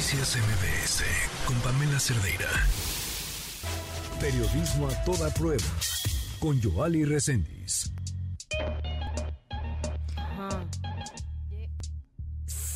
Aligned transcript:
Noticias 0.00 0.34
MBS 0.34 1.04
con 1.44 1.54
Pamela 1.60 2.00
Cerdeira. 2.00 2.48
Periodismo 4.18 4.88
a 4.88 5.04
toda 5.04 5.28
prueba 5.28 5.62
con 6.38 6.58
Joali 6.58 7.04
Reséndiz. 7.04 7.92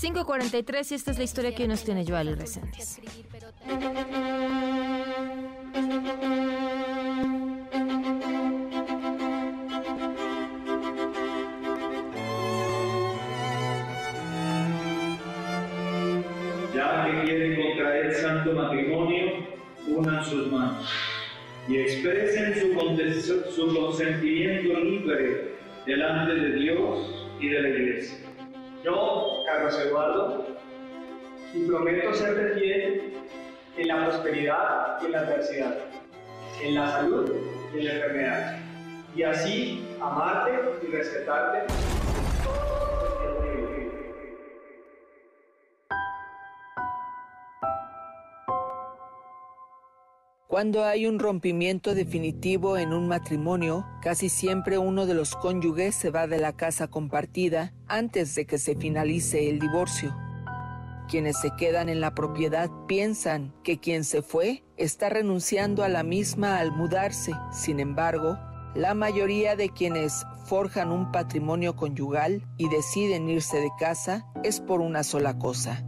5.43 0.02 0.90
y 0.90 0.94
esta 0.94 1.12
es 1.12 1.16
la 1.16 1.24
historia 1.24 1.54
que 1.54 1.62
hoy 1.62 1.68
nos 1.68 1.82
tiene 1.82 2.04
Joali 2.04 2.34
Reséndiz. 2.34 3.00
Quieren 17.44 17.62
contraer 17.62 18.14
santo 18.14 18.52
matrimonio, 18.54 19.34
unan 19.86 20.24
sus 20.24 20.50
manos 20.50 20.90
y 21.68 21.76
expresen 21.76 22.54
su, 22.54 23.50
su 23.50 23.76
consentimiento 23.76 24.80
libre 24.80 25.50
delante 25.84 26.36
de 26.36 26.52
Dios 26.52 27.28
y 27.38 27.48
de 27.48 27.60
la 27.60 27.68
Iglesia. 27.68 28.16
Yo, 28.82 29.42
Carlos 29.46 29.78
Eduardo, 29.78 30.46
y 31.52 31.66
prometo 31.66 32.14
serte 32.14 32.58
fiel 32.58 33.12
en 33.76 33.88
la 33.88 34.06
prosperidad 34.06 35.02
y 35.02 35.04
en 35.04 35.12
la 35.12 35.18
adversidad, 35.20 35.78
en 36.62 36.74
la 36.74 36.92
salud 36.92 37.30
y 37.74 37.78
en 37.78 37.84
la 37.84 37.92
enfermedad, 37.92 38.58
y 39.14 39.22
así 39.22 39.84
amarte 40.00 40.50
y 40.82 40.90
respetarte. 40.90 41.66
Cuando 50.46 50.84
hay 50.84 51.06
un 51.06 51.18
rompimiento 51.18 51.94
definitivo 51.94 52.76
en 52.76 52.92
un 52.92 53.08
matrimonio, 53.08 53.86
casi 54.02 54.28
siempre 54.28 54.76
uno 54.76 55.06
de 55.06 55.14
los 55.14 55.34
cónyuges 55.34 55.94
se 55.94 56.10
va 56.10 56.26
de 56.26 56.38
la 56.38 56.52
casa 56.52 56.86
compartida 56.88 57.72
antes 57.88 58.34
de 58.34 58.44
que 58.44 58.58
se 58.58 58.76
finalice 58.76 59.48
el 59.48 59.58
divorcio. 59.58 60.14
Quienes 61.08 61.38
se 61.40 61.50
quedan 61.56 61.88
en 61.88 62.00
la 62.00 62.14
propiedad 62.14 62.70
piensan 62.86 63.54
que 63.64 63.80
quien 63.80 64.04
se 64.04 64.20
fue 64.20 64.62
está 64.76 65.08
renunciando 65.08 65.82
a 65.82 65.88
la 65.88 66.02
misma 66.02 66.58
al 66.58 66.72
mudarse. 66.72 67.32
Sin 67.50 67.80
embargo, 67.80 68.38
la 68.74 68.92
mayoría 68.92 69.56
de 69.56 69.70
quienes 69.70 70.26
forjan 70.44 70.92
un 70.92 71.10
patrimonio 71.10 71.74
conyugal 71.74 72.42
y 72.58 72.68
deciden 72.68 73.30
irse 73.30 73.56
de 73.56 73.70
casa 73.78 74.26
es 74.42 74.60
por 74.60 74.82
una 74.82 75.04
sola 75.04 75.38
cosa, 75.38 75.84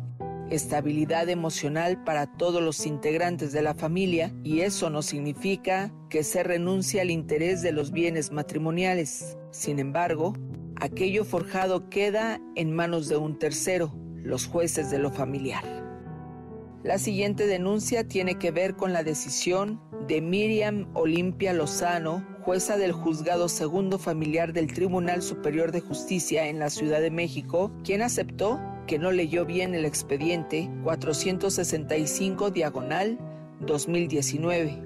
estabilidad 0.51 1.29
emocional 1.29 2.03
para 2.05 2.27
todos 2.27 2.63
los 2.63 2.87
integrantes 2.87 3.53
de 3.53 3.63
la 3.63 3.75
familia 3.75 4.33
y 4.45 4.61
eso 4.61 4.91
no 4.91 5.03
significa 5.03 5.93
que 6.09 6.23
se 6.23 6.43
renuncie 6.43 7.01
al 7.01 7.11
interés 7.11 7.63
de 7.63 7.73
los 7.73 7.91
bienes 7.91 8.33
matrimoniales. 8.33 9.37
Sin 9.51 9.79
embargo, 9.79 10.35
aquello 10.77 11.25
forjado 11.25 11.89
queda 11.89 12.41
en 12.55 12.73
manos 12.73 13.09
de 13.09 13.17
un 13.17 13.39
tercero, 13.39 13.93
los 14.17 14.47
jueces 14.47 14.91
de 14.91 14.99
lo 14.99 15.11
familiar. 15.11 15.65
La 16.85 16.99
siguiente 16.99 17.49
denuncia 17.49 18.07
tiene 18.07 18.37
que 18.37 18.53
ver 18.53 18.77
con 18.77 18.93
la 18.93 19.03
decisión 19.03 19.81
de 20.07 20.21
Miriam 20.21 20.89
Olimpia 20.95 21.53
Lozano, 21.53 22.25
jueza 22.43 22.77
del 22.77 22.93
Juzgado 22.93 23.49
Segundo 23.49 23.99
Familiar 23.99 24.53
del 24.53 24.73
Tribunal 24.73 25.23
Superior 25.23 25.73
de 25.73 25.81
Justicia 25.81 26.47
en 26.47 26.61
la 26.61 26.71
Ciudad 26.71 27.01
de 27.01 27.11
México, 27.11 27.73
quien 27.83 28.03
aceptó 28.03 28.61
que 28.87 28.99
no 28.99 29.11
leyó 29.11 29.45
bien 29.45 29.75
el 29.75 29.85
expediente 29.85 30.71
465 30.85 32.51
diagonal 32.51 33.19
2019. 33.61 34.83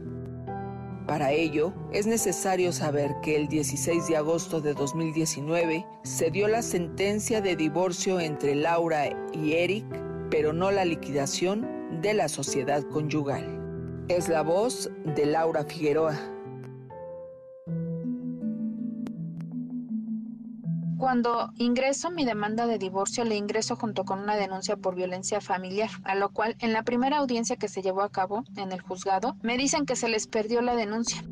Para 1.06 1.32
ello, 1.32 1.72
es 1.92 2.06
necesario 2.06 2.72
saber 2.72 3.10
que 3.22 3.34
el 3.36 3.48
16 3.48 4.06
de 4.06 4.16
agosto 4.16 4.60
de 4.60 4.74
2019 4.74 5.84
se 6.04 6.30
dio 6.30 6.46
la 6.46 6.62
sentencia 6.62 7.40
de 7.40 7.56
divorcio 7.56 8.20
entre 8.20 8.54
Laura 8.54 9.08
y 9.32 9.54
Eric, 9.54 9.84
pero 10.30 10.52
no 10.52 10.70
la 10.70 10.84
liquidación 10.84 12.00
de 12.00 12.14
la 12.14 12.28
sociedad 12.28 12.82
conyugal. 12.84 13.60
Es 14.08 14.28
la 14.28 14.42
voz 14.42 14.90
de 15.04 15.26
Laura 15.26 15.64
Figueroa. 15.64 16.16
Cuando 21.00 21.50
ingreso 21.56 22.10
mi 22.10 22.26
demanda 22.26 22.66
de 22.66 22.76
divorcio, 22.76 23.24
le 23.24 23.34
ingreso 23.34 23.74
junto 23.74 24.04
con 24.04 24.18
una 24.18 24.36
denuncia 24.36 24.76
por 24.76 24.94
violencia 24.94 25.40
familiar, 25.40 25.88
a 26.04 26.14
lo 26.14 26.28
cual 26.28 26.56
en 26.58 26.74
la 26.74 26.82
primera 26.82 27.16
audiencia 27.16 27.56
que 27.56 27.68
se 27.68 27.80
llevó 27.80 28.02
a 28.02 28.12
cabo 28.12 28.44
en 28.58 28.70
el 28.70 28.82
juzgado, 28.82 29.34
me 29.40 29.56
dicen 29.56 29.86
que 29.86 29.96
se 29.96 30.10
les 30.10 30.26
perdió 30.26 30.60
la 30.60 30.76
denuncia. 30.76 31.24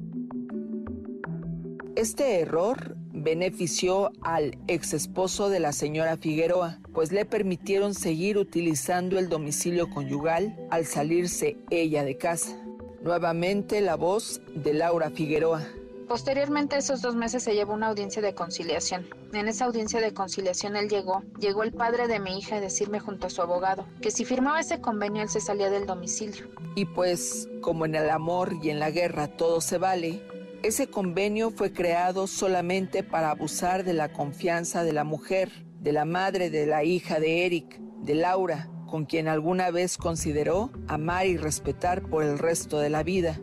Este 1.96 2.40
error 2.40 2.96
benefició 3.12 4.10
al 4.22 4.56
ex 4.68 4.94
esposo 4.94 5.50
de 5.50 5.60
la 5.60 5.72
señora 5.72 6.16
Figueroa, 6.16 6.78
pues 6.94 7.12
le 7.12 7.26
permitieron 7.26 7.92
seguir 7.92 8.38
utilizando 8.38 9.18
el 9.18 9.28
domicilio 9.28 9.90
conyugal 9.90 10.56
al 10.70 10.86
salirse 10.86 11.58
ella 11.68 12.04
de 12.04 12.16
casa. 12.16 12.56
Nuevamente 13.02 13.82
la 13.82 13.96
voz 13.96 14.40
de 14.54 14.72
Laura 14.72 15.10
Figueroa. 15.10 15.62
Posteriormente 16.08 16.78
esos 16.78 17.02
dos 17.02 17.14
meses 17.14 17.42
se 17.42 17.54
llevó 17.54 17.74
una 17.74 17.88
audiencia 17.88 18.22
de 18.22 18.34
conciliación. 18.34 19.06
En 19.34 19.46
esa 19.46 19.66
audiencia 19.66 20.00
de 20.00 20.14
conciliación 20.14 20.74
él 20.74 20.88
llegó, 20.88 21.22
llegó 21.38 21.62
el 21.62 21.72
padre 21.72 22.08
de 22.08 22.19
mi 22.19 22.38
hija 22.38 22.56
a 22.56 22.60
decirme 22.60 22.98
junto 22.98 23.26
a 23.26 23.30
su 23.30 23.42
abogado 23.42 23.86
que 24.00 24.10
si 24.10 24.24
firmaba 24.24 24.58
ese 24.58 24.80
convenio 24.80 25.22
él 25.22 25.28
se 25.28 25.42
salía 25.42 25.69
del 25.69 25.84
domicilio. 25.84 26.48
Y 26.76 26.86
pues, 26.86 27.46
como 27.60 27.84
en 27.84 27.94
el 27.94 28.08
amor 28.08 28.54
y 28.62 28.70
en 28.70 28.78
la 28.78 28.91
guerra 28.91 29.28
todo 29.28 29.60
se 29.60 29.76
vale, 29.76 30.22
ese 30.62 30.88
convenio 30.88 31.50
fue 31.50 31.74
creado 31.74 32.26
solamente 32.26 33.02
para 33.02 33.30
abusar 33.30 33.84
de 33.84 33.92
la 33.92 34.10
confianza 34.10 34.84
de 34.84 34.94
la 34.94 35.04
mujer, 35.04 35.52
de 35.78 35.92
la 35.92 36.06
madre 36.06 36.48
de 36.48 36.64
la 36.66 36.84
hija 36.84 37.20
de 37.20 37.44
Eric, 37.44 37.78
de 38.00 38.14
Laura, 38.14 38.70
con 38.86 39.04
quien 39.04 39.28
alguna 39.28 39.70
vez 39.70 39.98
consideró 39.98 40.70
amar 40.88 41.26
y 41.26 41.36
respetar 41.36 42.00
por 42.08 42.25
el 42.25 42.38
resto 42.38 42.78
de 42.78 42.88
la 42.88 43.02
vida. 43.02 43.38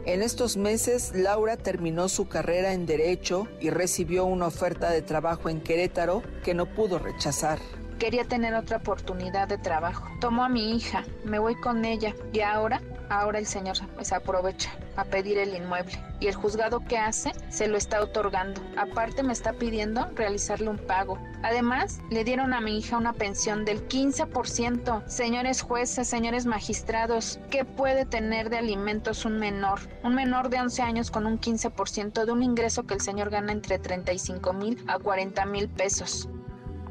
En 0.06 0.22
estos 0.22 0.56
meses, 0.56 1.12
Laura 1.14 1.58
terminó 1.58 2.08
su 2.08 2.30
carrera 2.30 2.72
en 2.74 2.86
Derecho 2.86 3.50
y 3.60 3.72
recibió 3.72 4.24
una 4.24 4.48
oferta 4.48 4.90
de 4.90 5.02
trabajo 5.02 5.50
en 5.50 5.60
Querétaro 5.60 6.24
que 6.44 6.54
no 6.54 6.66
pudo 6.66 6.98
rechazar. 6.98 7.60
Quería 8.00 8.24
tener 8.24 8.54
otra 8.54 8.78
oportunidad 8.78 9.50
de 9.50 9.58
trabajo. 9.58 10.08
Tomo 10.22 10.46
a 10.46 10.50
mi 10.50 10.74
hija, 10.76 11.04
me 11.26 11.40
voy 11.40 11.56
con 11.56 11.84
ella 11.84 12.16
y 12.32 12.40
ahora 12.40 12.82
Ahora 13.10 13.40
el 13.40 13.46
señor 13.46 13.78
se 14.02 14.16
aprovecha 14.16 14.72
a 14.96 15.06
pedir 15.06 15.38
el 15.38 15.56
inmueble 15.56 15.98
y 16.20 16.28
el 16.28 16.36
juzgado 16.36 16.82
que 16.82 16.98
hace 16.98 17.32
se 17.50 17.68
lo 17.68 17.78
está 17.78 18.02
otorgando. 18.02 18.62
Aparte 18.76 19.24
me 19.24 19.34
está 19.34 19.54
pidiendo 19.54 20.10
realizarle 20.16 20.70
un 20.70 20.78
pago. 20.78 21.18
Además, 21.44 22.00
le 22.10 22.24
dieron 22.24 22.54
a 22.54 22.62
mi 22.62 22.78
hija 22.78 22.98
una 22.98 23.14
pensión 23.14 23.64
del 23.64 23.88
15%. 23.88 25.08
Señores 25.08 25.62
jueces, 25.62 26.08
señores 26.08 26.46
magistrados, 26.46 27.40
¿qué 27.50 27.64
puede 27.64 28.06
tener 28.06 28.50
de 28.50 28.58
alimentos 28.58 29.24
un 29.26 29.40
menor? 29.40 29.80
Un 30.04 30.16
menor 30.16 30.50
de 30.50 30.60
11 30.60 30.82
años 30.82 31.12
con 31.12 31.26
un 31.26 31.40
15% 31.40 32.26
de 32.26 32.32
un 32.32 32.44
ingreso 32.44 32.86
que 32.86 32.96
el 32.96 33.02
señor 33.02 33.30
gana 33.30 33.52
entre 33.52 33.80
35 33.80 34.54
mil 34.54 34.84
a 34.88 35.00
40 35.00 35.46
mil 35.46 35.70
pesos. 35.70 36.28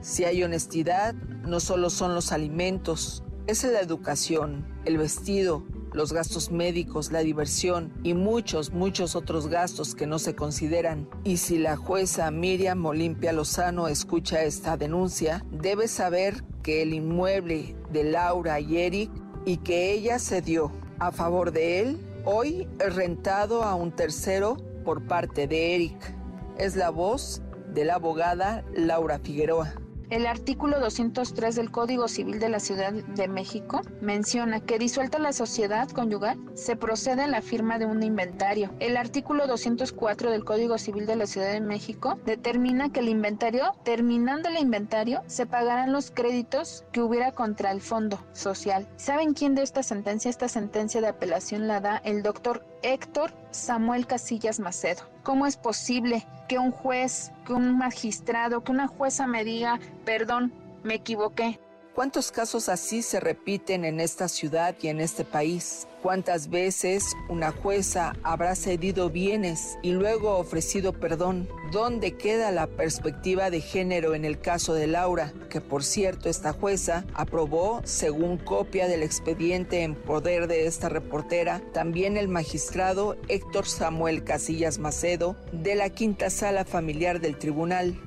Si 0.00 0.24
hay 0.24 0.42
honestidad, 0.44 1.14
no 1.14 1.60
solo 1.60 1.90
son 1.90 2.14
los 2.14 2.32
alimentos, 2.32 3.24
es 3.46 3.64
la 3.64 3.80
educación, 3.80 4.66
el 4.84 4.98
vestido, 4.98 5.64
los 5.96 6.12
gastos 6.12 6.50
médicos, 6.50 7.10
la 7.10 7.20
diversión 7.20 7.90
y 8.04 8.12
muchos, 8.12 8.70
muchos 8.70 9.16
otros 9.16 9.48
gastos 9.48 9.94
que 9.94 10.06
no 10.06 10.19
se 10.19 10.37
consideran. 10.37 11.08
Y 11.25 11.38
si 11.38 11.58
la 11.58 11.76
jueza 11.76 12.31
Miriam 12.31 12.84
Olimpia 12.84 13.32
Lozano 13.32 13.88
escucha 13.88 14.44
esta 14.44 14.76
denuncia, 14.76 15.44
debe 15.50 15.88
saber 15.88 16.44
que 16.62 16.82
el 16.82 16.93
inmueble 16.93 17.76
de 17.90 18.04
Laura 18.04 18.60
y 18.60 18.76
Eric 18.76 19.10
y 19.46 19.56
que 19.56 19.93
ella 19.93 20.19
se 20.19 20.43
dio 20.43 20.70
a 20.98 21.12
favor 21.12 21.50
de 21.50 21.81
él, 21.81 21.99
hoy 22.26 22.69
rentado 22.78 23.62
a 23.62 23.75
un 23.75 23.90
tercero 23.90 24.58
por 24.84 25.06
parte 25.06 25.49
de 25.49 25.75
Eric. 25.76 26.14
Es 26.58 26.76
la 26.76 26.90
voz 26.90 27.40
de 27.72 27.87
la 27.87 27.94
abogada 27.94 28.64
Laura 28.75 29.19
Figueroa. 29.19 29.86
El 30.08 30.25
artículo 30.26 30.79
203 30.79 31.56
del 31.56 31.73
Código 31.73 32.06
Civil 32.06 32.38
de 32.38 32.49
la 32.49 32.61
Ciudad 32.61 32.93
de 32.93 33.26
México 33.26 33.81
menciona 34.00 34.61
que 34.61 34.79
disuelta 34.79 35.19
la 35.19 35.32
sociedad 35.32 35.88
conyugal 35.88 36.38
se 36.55 36.76
procede 36.76 37.23
a 37.23 37.26
la 37.26 37.43
firma 37.43 37.81
de 37.81 37.87
un 37.87 38.05
inventario. 38.05 38.73
El 38.79 38.97
artículo 38.97 39.49
204 39.49 40.31
del 40.31 40.44
Código 40.44 40.79
Civil 40.79 41.06
de 41.06 41.17
la 41.17 41.26
Ciudad 41.26 41.50
de 41.50 41.61
México 41.61 42.20
determina 42.25 42.93
que 42.93 43.00
el 43.00 43.08
inventario, 43.08 43.75
terminando 43.82 44.49
el 44.49 44.58
inventario, 44.58 45.25
se 45.26 45.44
pagarán 45.44 45.93
los 45.93 46.12
créditos 46.12 46.85
que 46.93 47.02
hubiera 47.02 47.32
contra 47.32 47.73
el 47.73 47.81
fondo 47.81 48.25
social. 48.32 48.87
¿Saben 48.94 49.35
quién 49.35 49.56
de 49.56 49.62
esta 49.62 49.82
sentencia? 49.82 50.31
Esta 50.31 50.49
sentencia 50.49 51.00
de 51.00 51.09
apelación 51.09 51.67
la 51.67 51.81
da 51.81 51.97
el 52.05 52.23
doctor 52.23 52.64
Héctor 52.82 53.32
Samuel 53.50 54.06
Casillas 54.06 54.61
Macedo. 54.61 55.15
¿Cómo 55.26 55.49
es 55.49 55.56
posible 55.56 56.25
que 56.46 56.61
un 56.61 56.70
juez, 56.70 57.32
que 57.44 57.52
un 57.52 57.76
magistrado, 57.76 58.62
que 58.62 58.70
una 58.70 58.87
jueza 58.87 59.26
me 59.26 59.43
diga, 59.43 59.81
perdón, 60.05 60.52
me 60.84 60.94
equivoqué? 60.94 61.58
¿Cuántos 61.96 62.31
casos 62.31 62.69
así 62.69 63.00
se 63.00 63.20
repiten 63.20 63.87
en 63.87 64.00
esta 64.00 64.28
ciudad 64.28 64.76
y 64.82 64.88
en 64.88 65.00
este 65.00 65.25
país? 65.25 65.88
¿Cuántas 66.02 66.50
veces 66.50 67.16
una 67.31 67.52
jueza 67.52 68.12
habrá 68.22 68.54
cedido 68.54 69.08
bienes 69.08 69.78
y 69.81 69.93
luego 69.93 70.37
ofrecido 70.37 70.93
perdón? 70.93 71.48
¿Dónde 71.72 72.19
queda 72.19 72.52
la 72.52 72.66
perspectiva 72.66 73.48
de 73.48 73.62
género 73.62 74.14
en 74.14 74.26
el 74.26 74.38
caso 74.38 74.75
de 74.75 74.87
Laura? 74.87 75.32
Que 75.48 75.62
por 75.62 75.82
cierto 75.82 76.28
esta 76.28 76.52
jueza 76.52 77.06
aprobó, 77.14 77.81
según 77.84 78.37
copia 78.37 78.88
del 78.88 79.02
expediente 79.02 79.82
en 79.82 79.94
poder 79.94 80.49
de 80.49 80.66
esta 80.66 80.90
reportera, 80.90 81.62
también 81.72 82.19
el 82.19 82.28
magistrado 82.28 83.16
Héctor 83.28 83.66
Samuel 83.66 84.22
Casillas 84.22 84.78
Macedo 84.78 85.34
de 85.50 85.76
la 85.76 85.88
quinta 85.88 86.28
sala 86.28 86.66
familiar 86.66 87.22
del 87.22 87.38
tribunal. 87.38 87.99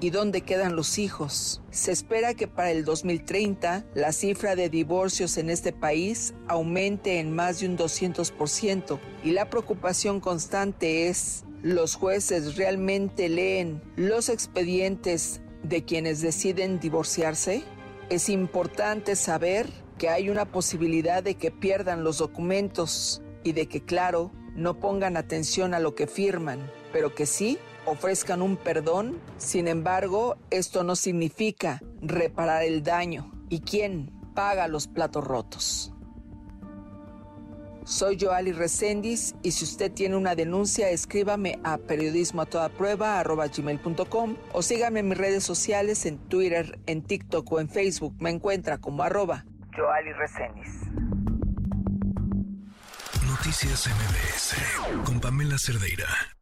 ¿y 0.00 0.10
dónde 0.10 0.40
quedan 0.40 0.76
los 0.76 0.98
hijos? 0.98 1.62
Se 1.70 1.92
espera 1.92 2.34
que 2.34 2.48
para 2.48 2.70
el 2.70 2.84
2030 2.84 3.84
la 3.94 4.12
cifra 4.12 4.56
de 4.56 4.68
divorcios 4.68 5.36
en 5.36 5.50
este 5.50 5.72
país 5.72 6.34
aumente 6.48 7.20
en 7.20 7.34
más 7.34 7.60
de 7.60 7.68
un 7.68 7.78
200% 7.78 8.98
y 9.22 9.30
la 9.30 9.50
preocupación 9.50 10.20
constante 10.20 11.08
es, 11.08 11.44
¿los 11.62 11.94
jueces 11.94 12.56
realmente 12.56 13.28
leen 13.28 13.82
los 13.96 14.28
expedientes 14.28 15.40
de 15.62 15.84
quienes 15.84 16.20
deciden 16.20 16.80
divorciarse? 16.80 17.62
Es 18.08 18.28
importante 18.28 19.14
saber 19.14 19.68
que 20.00 20.08
hay 20.08 20.30
una 20.30 20.46
posibilidad 20.46 21.22
de 21.22 21.34
que 21.34 21.50
pierdan 21.50 22.04
los 22.04 22.16
documentos 22.16 23.20
y 23.44 23.52
de 23.52 23.66
que, 23.68 23.84
claro, 23.84 24.32
no 24.56 24.80
pongan 24.80 25.18
atención 25.18 25.74
a 25.74 25.78
lo 25.78 25.94
que 25.94 26.06
firman, 26.06 26.58
pero 26.90 27.14
que 27.14 27.26
sí 27.26 27.58
ofrezcan 27.84 28.40
un 28.40 28.56
perdón. 28.56 29.20
Sin 29.36 29.68
embargo, 29.68 30.38
esto 30.48 30.84
no 30.84 30.96
significa 30.96 31.82
reparar 32.00 32.62
el 32.62 32.82
daño. 32.82 33.30
¿Y 33.50 33.60
quién 33.60 34.10
paga 34.34 34.68
los 34.68 34.88
platos 34.88 35.22
rotos? 35.22 35.92
Soy 37.84 38.16
Joali 38.18 38.52
Recendis 38.52 39.34
y 39.42 39.50
si 39.50 39.64
usted 39.64 39.92
tiene 39.92 40.16
una 40.16 40.34
denuncia, 40.34 40.88
escríbame 40.88 41.58
a 41.62 41.76
periodismo 41.76 42.40
a 42.40 42.46
toda 42.46 42.70
o 44.52 44.62
sígame 44.62 45.00
en 45.00 45.08
mis 45.08 45.18
redes 45.18 45.44
sociales 45.44 46.06
en 46.06 46.16
Twitter, 46.16 46.78
en 46.86 47.02
TikTok 47.02 47.52
o 47.52 47.60
en 47.60 47.68
Facebook. 47.68 48.14
Me 48.18 48.30
encuentra 48.30 48.78
como 48.78 49.02
arroba 49.02 49.44
Joali 49.76 50.12
Reséndiz. 50.12 50.90
Noticias 53.26 53.88
MBS 53.88 54.54
con 55.04 55.20
Pamela 55.20 55.58
Cerdeira. 55.58 56.39